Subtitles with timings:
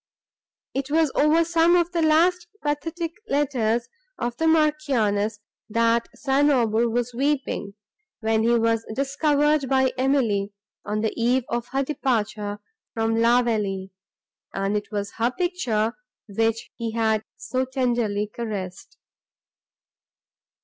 [0.73, 5.37] It was over some of the last pathetic letters of the Marchioness,
[5.69, 6.49] that St.
[6.49, 7.75] Aubert was weeping,
[8.19, 10.53] when he was observed by Emily,
[10.83, 12.57] on the eve of her departure
[12.95, 13.91] from La Vallée,
[14.55, 15.93] and it was her picture,
[16.27, 18.97] which he had so tenderly caressed.